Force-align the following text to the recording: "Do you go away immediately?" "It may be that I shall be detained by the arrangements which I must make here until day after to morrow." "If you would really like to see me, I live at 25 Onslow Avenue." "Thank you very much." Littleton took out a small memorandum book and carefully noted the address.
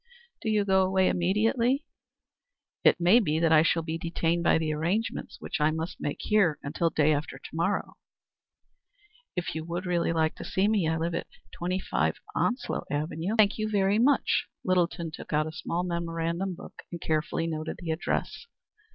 "Do 0.41 0.49
you 0.49 0.65
go 0.65 0.81
away 0.81 1.09
immediately?" 1.09 1.85
"It 2.83 2.99
may 2.99 3.19
be 3.19 3.37
that 3.37 3.51
I 3.51 3.61
shall 3.61 3.83
be 3.83 3.99
detained 3.99 4.43
by 4.43 4.57
the 4.57 4.73
arrangements 4.73 5.37
which 5.39 5.61
I 5.61 5.69
must 5.69 6.01
make 6.01 6.17
here 6.21 6.57
until 6.63 6.89
day 6.89 7.13
after 7.13 7.37
to 7.37 7.49
morrow." 7.55 7.97
"If 9.35 9.53
you 9.53 9.63
would 9.65 9.85
really 9.85 10.11
like 10.11 10.33
to 10.37 10.43
see 10.43 10.67
me, 10.67 10.87
I 10.87 10.97
live 10.97 11.13
at 11.13 11.27
25 11.51 12.15
Onslow 12.33 12.83
Avenue." 12.89 13.35
"Thank 13.37 13.59
you 13.59 13.69
very 13.69 13.99
much." 13.99 14.47
Littleton 14.65 15.11
took 15.11 15.33
out 15.33 15.45
a 15.45 15.51
small 15.51 15.83
memorandum 15.83 16.55
book 16.55 16.81
and 16.91 16.99
carefully 16.99 17.45
noted 17.45 17.75
the 17.79 17.91
address. 17.91 18.47